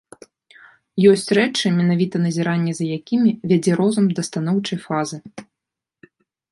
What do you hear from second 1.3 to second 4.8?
рэчы, менавіта назіранне за якімі вядзе розум да станоўчай